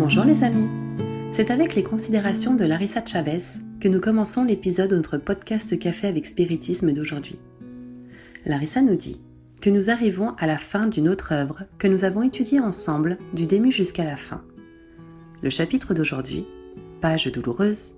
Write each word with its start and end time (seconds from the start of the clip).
Bonjour 0.00 0.24
les 0.24 0.44
amis 0.44 0.66
C'est 1.30 1.50
avec 1.50 1.74
les 1.74 1.82
considérations 1.82 2.54
de 2.54 2.64
Larissa 2.64 3.04
Chavez 3.04 3.60
que 3.80 3.86
nous 3.86 4.00
commençons 4.00 4.44
l'épisode 4.44 4.88
de 4.88 4.96
notre 4.96 5.18
podcast 5.18 5.78
Café 5.78 6.06
avec 6.06 6.26
Spiritisme 6.26 6.94
d'aujourd'hui. 6.94 7.38
Larissa 8.46 8.80
nous 8.80 8.96
dit 8.96 9.20
que 9.60 9.68
nous 9.68 9.90
arrivons 9.90 10.30
à 10.38 10.46
la 10.46 10.56
fin 10.56 10.86
d'une 10.86 11.06
autre 11.06 11.32
œuvre 11.32 11.64
que 11.76 11.86
nous 11.86 12.04
avons 12.04 12.22
étudiée 12.22 12.60
ensemble 12.60 13.18
du 13.34 13.46
début 13.46 13.72
jusqu'à 13.72 14.04
la 14.04 14.16
fin. 14.16 14.42
Le 15.42 15.50
chapitre 15.50 15.92
d'aujourd'hui, 15.92 16.46
Page 17.02 17.26
douloureuse, 17.26 17.90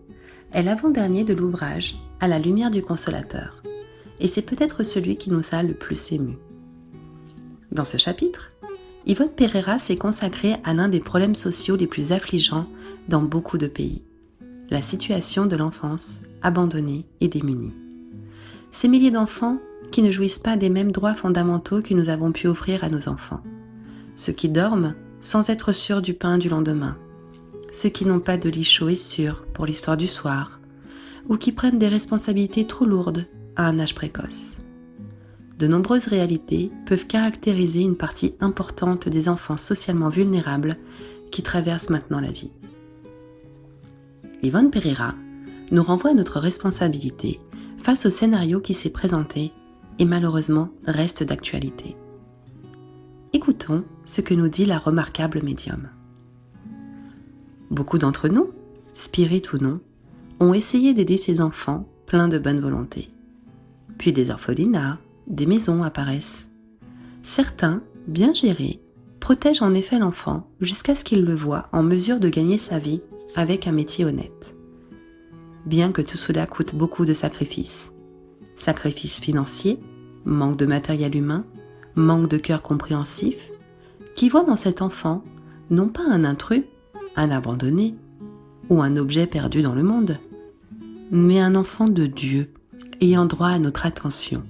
est 0.52 0.64
l'avant-dernier 0.64 1.22
de 1.22 1.34
l'ouvrage 1.34 1.94
À 2.18 2.26
la 2.26 2.40
lumière 2.40 2.72
du 2.72 2.82
consolateur, 2.82 3.62
et 4.18 4.26
c'est 4.26 4.42
peut-être 4.42 4.82
celui 4.82 5.18
qui 5.18 5.30
nous 5.30 5.44
a 5.52 5.62
le 5.62 5.74
plus 5.74 6.10
ému. 6.10 6.34
Dans 7.70 7.84
ce 7.84 7.96
chapitre, 7.96 8.51
Yvonne 9.06 9.30
Pereira 9.30 9.78
s'est 9.78 9.96
consacrée 9.96 10.56
à 10.64 10.74
l'un 10.74 10.88
des 10.88 11.00
problèmes 11.00 11.34
sociaux 11.34 11.76
les 11.76 11.86
plus 11.86 12.12
affligeants 12.12 12.66
dans 13.08 13.22
beaucoup 13.22 13.58
de 13.58 13.66
pays, 13.66 14.02
la 14.70 14.80
situation 14.80 15.46
de 15.46 15.56
l'enfance 15.56 16.22
abandonnée 16.40 17.06
et 17.20 17.28
démunie. 17.28 17.72
Ces 18.70 18.88
milliers 18.88 19.10
d'enfants 19.10 19.58
qui 19.90 20.02
ne 20.02 20.12
jouissent 20.12 20.38
pas 20.38 20.56
des 20.56 20.70
mêmes 20.70 20.92
droits 20.92 21.14
fondamentaux 21.14 21.82
que 21.82 21.94
nous 21.94 22.08
avons 22.08 22.32
pu 22.32 22.46
offrir 22.46 22.84
à 22.84 22.88
nos 22.88 23.08
enfants. 23.08 23.42
Ceux 24.14 24.32
qui 24.32 24.48
dorment 24.48 24.94
sans 25.20 25.50
être 25.50 25.72
sûrs 25.72 26.02
du 26.02 26.14
pain 26.14 26.38
du 26.38 26.48
lendemain. 26.48 26.96
Ceux 27.70 27.88
qui 27.88 28.06
n'ont 28.06 28.20
pas 28.20 28.36
de 28.36 28.48
lit 28.48 28.64
chaud 28.64 28.88
et 28.88 28.96
sûr 28.96 29.44
pour 29.52 29.66
l'histoire 29.66 29.96
du 29.96 30.06
soir. 30.06 30.60
Ou 31.28 31.36
qui 31.36 31.52
prennent 31.52 31.78
des 31.78 31.88
responsabilités 31.88 32.66
trop 32.66 32.84
lourdes 32.84 33.26
à 33.56 33.66
un 33.66 33.78
âge 33.78 33.94
précoce 33.94 34.62
de 35.62 35.68
nombreuses 35.68 36.08
réalités 36.08 36.72
peuvent 36.86 37.06
caractériser 37.06 37.82
une 37.82 37.94
partie 37.94 38.34
importante 38.40 39.08
des 39.08 39.28
enfants 39.28 39.56
socialement 39.56 40.08
vulnérables 40.08 40.74
qui 41.30 41.42
traversent 41.42 41.88
maintenant 41.88 42.18
la 42.18 42.32
vie. 42.32 42.50
Yvonne 44.42 44.72
Pereira 44.72 45.14
nous 45.70 45.84
renvoie 45.84 46.10
à 46.10 46.14
notre 46.14 46.40
responsabilité 46.40 47.38
face 47.78 48.06
au 48.06 48.10
scénario 48.10 48.58
qui 48.58 48.74
s'est 48.74 48.90
présenté 48.90 49.52
et 50.00 50.04
malheureusement 50.04 50.68
reste 50.84 51.22
d'actualité. 51.22 51.96
Écoutons 53.32 53.84
ce 54.04 54.20
que 54.20 54.34
nous 54.34 54.48
dit 54.48 54.66
la 54.66 54.78
remarquable 54.78 55.44
médium. 55.44 55.90
Beaucoup 57.70 57.98
d'entre 57.98 58.26
nous, 58.26 58.50
spirit 58.94 59.44
ou 59.54 59.58
non, 59.58 59.80
ont 60.40 60.54
essayé 60.54 60.92
d'aider 60.92 61.16
ces 61.16 61.40
enfants 61.40 61.86
pleins 62.06 62.26
de 62.26 62.40
bonne 62.40 62.58
volonté. 62.58 63.10
Puis 63.96 64.12
des 64.12 64.32
orphelinats, 64.32 64.98
des 65.26 65.46
maisons 65.46 65.82
apparaissent. 65.82 66.48
Certains, 67.22 67.82
bien 68.06 68.34
gérés, 68.34 68.80
protègent 69.20 69.62
en 69.62 69.74
effet 69.74 69.98
l'enfant 69.98 70.48
jusqu'à 70.60 70.94
ce 70.94 71.04
qu'il 71.04 71.24
le 71.24 71.36
voie 71.36 71.68
en 71.72 71.82
mesure 71.82 72.18
de 72.18 72.28
gagner 72.28 72.58
sa 72.58 72.78
vie 72.78 73.02
avec 73.36 73.66
un 73.66 73.72
métier 73.72 74.04
honnête. 74.04 74.56
Bien 75.64 75.92
que 75.92 76.02
tout 76.02 76.16
cela 76.16 76.46
coûte 76.46 76.74
beaucoup 76.74 77.04
de 77.04 77.14
sacrifices. 77.14 77.92
Sacrifices 78.56 79.20
financiers, 79.20 79.78
manque 80.24 80.56
de 80.56 80.66
matériel 80.66 81.16
humain, 81.16 81.44
manque 81.94 82.28
de 82.28 82.36
cœur 82.36 82.62
compréhensif, 82.62 83.36
qui 84.14 84.28
voit 84.28 84.44
dans 84.44 84.56
cet 84.56 84.82
enfant 84.82 85.22
non 85.70 85.88
pas 85.88 86.04
un 86.10 86.24
intrus, 86.24 86.64
un 87.16 87.30
abandonné 87.30 87.94
ou 88.68 88.82
un 88.82 88.96
objet 88.96 89.26
perdu 89.26 89.62
dans 89.62 89.74
le 89.74 89.82
monde, 89.82 90.18
mais 91.10 91.40
un 91.40 91.54
enfant 91.54 91.88
de 91.88 92.06
Dieu 92.06 92.52
ayant 93.00 93.26
droit 93.26 93.48
à 93.48 93.58
notre 93.58 93.86
attention 93.86 94.42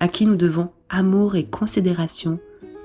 à 0.00 0.08
qui 0.08 0.26
nous 0.26 0.36
devons 0.36 0.70
amour 0.88 1.36
et 1.36 1.44
considération 1.44 2.38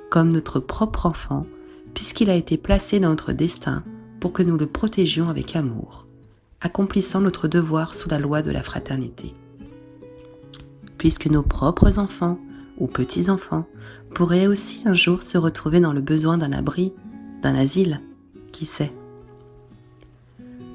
comme 0.10 0.32
notre 0.32 0.60
propre 0.60 1.06
enfant, 1.06 1.46
puisqu'il 1.94 2.30
a 2.30 2.36
été 2.36 2.58
placé 2.58 3.00
dans 3.00 3.10
notre 3.10 3.34
destin 3.34 3.84
pour 4.20 4.34
que 4.34 4.44
nous 4.44 4.58
le 4.58 4.68
protégions 4.68 5.30
avec 5.30 5.56
amour, 5.56 6.06
accomplissant 6.62 7.22
notre 7.22 7.48
devoir 7.48 7.96
sous 7.96 8.10
la 8.10 8.20
loi 8.20 8.42
de 8.42 8.52
la 8.52 8.64
fraternité. 8.64 9.34
Puisque 10.98 11.28
nos 11.28 11.44
propres 11.44 11.98
enfants 11.98 12.40
ou 12.78 12.88
petits-enfants 12.88 13.66
pourraient 14.14 14.48
aussi 14.48 14.84
un 14.86 14.94
jour 14.94 15.24
se 15.24 15.38
retrouver 15.38 15.80
dans 15.80 15.94
le 15.94 16.02
besoin 16.02 16.38
d'un 16.38 16.52
abri, 16.52 16.94
d'un 17.42 17.56
asile, 17.56 18.02
qui 18.52 18.66
sait? 18.66 18.94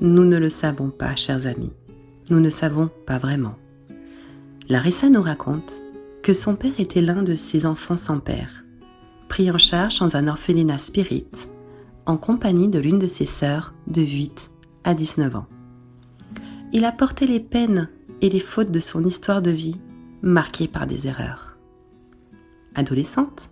Nous 0.00 0.24
ne 0.24 0.38
le 0.38 0.50
savons 0.50 0.90
pas, 0.90 1.14
chers 1.14 1.46
amis, 1.46 1.72
nous 2.30 2.40
ne 2.40 2.50
savons 2.50 2.90
pas 3.06 3.18
vraiment. 3.18 3.54
Larissa 4.68 5.08
nous 5.08 5.22
raconte 5.22 5.80
que 6.26 6.34
son 6.34 6.56
père 6.56 6.72
était 6.78 7.02
l'un 7.02 7.22
de 7.22 7.36
ses 7.36 7.66
enfants 7.66 7.96
sans 7.96 8.18
père, 8.18 8.64
pris 9.28 9.48
en 9.48 9.58
charge 9.58 10.00
dans 10.00 10.16
un 10.16 10.26
orphelinat 10.26 10.78
spirit, 10.78 11.28
en 12.04 12.16
compagnie 12.16 12.68
de 12.68 12.80
l'une 12.80 12.98
de 12.98 13.06
ses 13.06 13.26
sœurs 13.26 13.74
de 13.86 14.02
8 14.02 14.50
à 14.82 14.94
19 14.94 15.36
ans. 15.36 15.46
Il 16.72 16.84
a 16.84 16.90
porté 16.90 17.28
les 17.28 17.38
peines 17.38 17.88
et 18.22 18.28
les 18.28 18.40
fautes 18.40 18.72
de 18.72 18.80
son 18.80 19.04
histoire 19.04 19.40
de 19.40 19.52
vie, 19.52 19.80
marquée 20.20 20.66
par 20.66 20.88
des 20.88 21.06
erreurs. 21.06 21.56
Adolescente, 22.74 23.50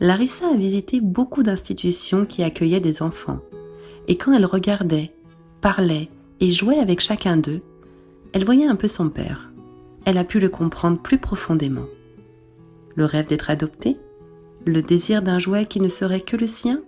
Larissa 0.00 0.48
a 0.52 0.56
visité 0.56 1.00
beaucoup 1.00 1.44
d'institutions 1.44 2.26
qui 2.26 2.42
accueillaient 2.42 2.80
des 2.80 3.00
enfants, 3.00 3.38
et 4.08 4.16
quand 4.18 4.32
elle 4.32 4.46
regardait, 4.46 5.14
parlait 5.60 6.08
et 6.40 6.50
jouait 6.50 6.80
avec 6.80 6.98
chacun 6.98 7.36
d'eux, 7.36 7.62
elle 8.32 8.44
voyait 8.44 8.66
un 8.66 8.74
peu 8.74 8.88
son 8.88 9.08
père 9.08 9.51
elle 10.04 10.18
a 10.18 10.24
pu 10.24 10.40
le 10.40 10.48
comprendre 10.48 10.98
plus 10.98 11.18
profondément. 11.18 11.86
Le 12.94 13.04
rêve 13.04 13.26
d'être 13.26 13.50
adoptée 13.50 13.96
Le 14.66 14.82
désir 14.82 15.22
d'un 15.22 15.38
jouet 15.38 15.66
qui 15.66 15.80
ne 15.80 15.88
serait 15.88 16.20
que 16.20 16.36
le 16.36 16.46
sien 16.46 16.82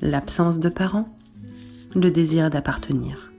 L'absence 0.00 0.60
de 0.60 0.68
parents 0.68 1.16
Le 1.94 2.10
désir 2.10 2.50
d'appartenir 2.50 3.32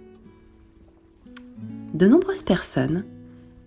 De 1.93 2.07
nombreuses 2.07 2.43
personnes, 2.43 3.05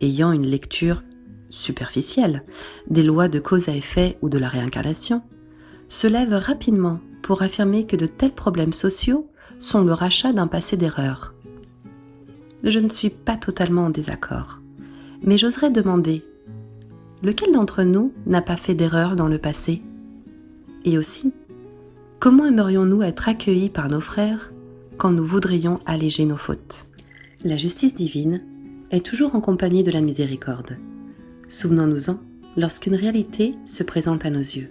ayant 0.01 0.33
une 0.33 0.47
lecture 0.47 1.03
superficielle 1.51 2.45
des 2.89 3.03
lois 3.03 3.29
de 3.29 3.39
cause 3.39 3.69
à 3.69 3.77
effet 3.77 4.19
ou 4.23 4.29
de 4.29 4.39
la 4.39 4.49
réincarnation, 4.49 5.23
se 5.89 6.07
lèvent 6.07 6.35
rapidement 6.35 7.01
pour 7.23 7.43
affirmer 7.43 7.87
que 7.87 7.97
de 7.97 8.07
tels 8.07 8.35
problèmes 8.35 8.73
sociaux 8.73 9.29
sont 9.61 9.85
le 9.85 9.93
rachat 9.93 10.33
d'un 10.33 10.49
passé 10.49 10.77
d'erreur. 10.77 11.35
Je 12.65 12.79
ne 12.79 12.89
suis 12.89 13.11
pas 13.11 13.37
totalement 13.37 13.87
en 13.87 13.91
désaccord. 13.91 14.62
Mais 15.25 15.39
j'oserais 15.39 15.71
demander, 15.71 16.25
lequel 17.23 17.53
d'entre 17.53 17.85
nous 17.85 18.13
n'a 18.27 18.43
pas 18.43 18.57
fait 18.57 18.75
d'erreur 18.75 19.15
dans 19.15 19.29
le 19.29 19.39
passé? 19.39 19.83
Et 20.85 20.99
aussi, 20.99 21.33
comment 22.19 22.45
aimerions-nous 22.45 23.03
être 23.03 23.29
accueillis 23.29 23.71
par 23.71 23.89
nos 23.89 24.01
frères 24.01 24.53
quand 24.97 25.13
nous 25.13 25.25
voudrions 25.25 25.79
alléger 25.87 26.25
nos 26.27 26.37
fautes? 26.37 26.87
La 27.45 27.57
justice 27.57 27.95
divine 27.95 28.41
est 28.91 29.05
toujours 29.07 29.35
en 29.37 29.41
compagnie 29.41 29.85
de 29.85 29.93
la 29.93 30.01
miséricorde. 30.01 30.77
Souvenons-nous-en 31.49 32.19
lorsqu'une 32.57 32.97
réalité 32.97 33.55
se 33.65 33.85
présente 33.85 34.27
à 34.27 34.31
nos 34.31 34.41
yeux. 34.41 34.71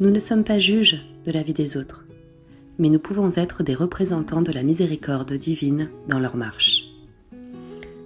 Nous 0.00 0.10
ne 0.10 0.20
sommes 0.20 0.44
pas 0.44 0.58
juges 0.58 1.02
de 1.24 1.32
la 1.32 1.42
vie 1.42 1.54
des 1.54 1.76
autres, 1.76 2.04
mais 2.78 2.90
nous 2.90 2.98
pouvons 2.98 3.30
être 3.34 3.62
des 3.62 3.74
représentants 3.74 4.42
de 4.42 4.52
la 4.52 4.62
miséricorde 4.62 5.32
divine 5.32 5.88
dans 6.06 6.20
leur 6.20 6.36
marche. 6.36 6.84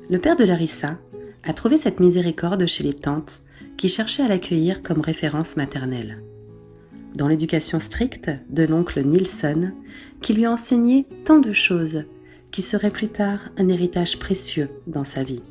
Le 0.09 0.19
père 0.19 0.37
de 0.37 0.45
Larissa 0.45 0.99
a 1.45 1.53
trouvé 1.53 1.77
cette 1.77 2.01
miséricorde 2.01 2.67
chez 2.67 2.85
les 2.85 2.95
tantes 2.95 3.43
qui 3.77 3.89
cherchaient 3.89 4.23
à 4.23 4.29
l'accueillir 4.29 4.83
comme 4.83 5.01
référence 5.01 5.57
maternelle. 5.57 6.23
Dans 7.17 7.29
l'éducation 7.29 7.81
stricte 7.81 8.31
de 8.49 8.63
l'oncle 8.65 9.05
Nilsson, 9.05 9.73
qui 10.21 10.35
lui 10.35 10.47
a 10.47 10.53
enseigné 10.53 11.07
tant 11.25 11.41
de 11.41 11.53
choses 11.53 12.05
qui 12.51 12.63
seraient 12.63 12.91
plus 12.91 13.09
tard 13.09 13.49
un 13.57 13.69
héritage 13.69 14.19
précieux 14.19 14.71
dans 14.87 15.05
sa 15.05 15.23
vie. 15.23 15.43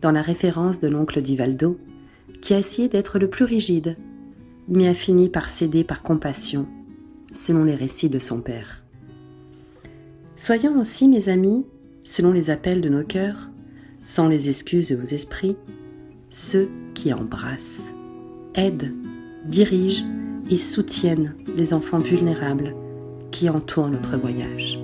Dans 0.00 0.12
la 0.12 0.22
référence 0.22 0.78
de 0.78 0.88
l'oncle 0.88 1.20
Divaldo, 1.22 1.78
qui 2.40 2.54
a 2.54 2.58
essayé 2.58 2.88
d'être 2.88 3.18
le 3.18 3.28
plus 3.28 3.44
rigide, 3.44 3.96
mais 4.68 4.88
a 4.88 4.94
fini 4.94 5.28
par 5.28 5.48
céder 5.48 5.84
par 5.84 6.02
compassion, 6.02 6.66
selon 7.30 7.64
les 7.64 7.74
récits 7.74 8.10
de 8.10 8.18
son 8.18 8.40
père. 8.40 8.82
Soyons 10.36 10.78
aussi, 10.80 11.08
mes 11.08 11.28
amis, 11.28 11.64
selon 12.02 12.32
les 12.32 12.50
appels 12.50 12.80
de 12.80 12.88
nos 12.88 13.04
cœurs, 13.04 13.51
sans 14.02 14.28
les 14.28 14.50
excuses 14.50 14.92
aux 14.92 15.06
esprits, 15.06 15.56
ceux 16.28 16.68
qui 16.92 17.12
embrassent, 17.14 17.90
aident, 18.54 18.92
dirigent 19.46 20.04
et 20.50 20.58
soutiennent 20.58 21.34
les 21.56 21.72
enfants 21.72 22.00
vulnérables 22.00 22.74
qui 23.30 23.48
entourent 23.48 23.88
notre 23.88 24.18
voyage. 24.18 24.78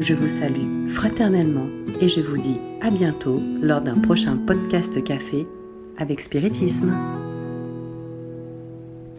Je 0.00 0.14
vous 0.14 0.26
salue 0.26 0.88
fraternellement 0.88 1.68
et 2.00 2.08
je 2.08 2.20
vous 2.20 2.36
dis 2.36 2.58
à 2.80 2.90
bientôt 2.90 3.40
lors 3.62 3.80
d'un 3.80 3.98
prochain 4.00 4.36
podcast 4.36 5.02
café 5.04 5.46
avec 5.98 6.20
spiritisme. 6.20 6.92